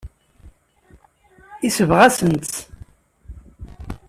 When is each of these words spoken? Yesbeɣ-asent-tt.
Yesbeɣ-asent-tt. 1.63 2.55